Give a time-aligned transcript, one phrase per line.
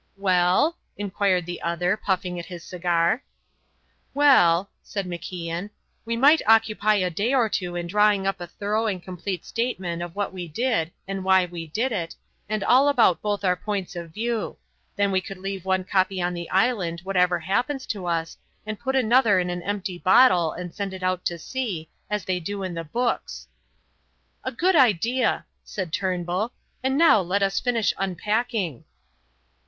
[0.17, 3.23] "Well?" inquired the other, puffing at his cigar.
[4.15, 5.69] "Well," said MacIan,
[6.05, 10.01] "we might occupy a day or two in drawing up a thorough and complete statement
[10.01, 12.15] of what we did and why we did it,
[12.49, 14.57] and all about both our points of view.
[14.95, 18.95] Then we could leave one copy on the island whatever happens to us and put
[18.95, 22.73] another in an empty bottle and send it out to sea, as they do in
[22.73, 23.47] the books."
[24.43, 28.83] "A good idea," said Turnbull, "and now let us finish unpacking."